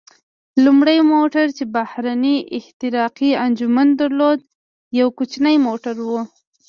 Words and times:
لومړی 0.63 0.99
موټر 1.13 1.45
چې 1.57 1.63
بهرنی 1.75 2.37
احتراقي 2.57 3.31
انجن 3.45 3.87
درلود، 3.99 4.39
یو 4.99 5.07
کوچنی 5.17 5.55
موټر 5.67 5.95
و. 6.07 6.09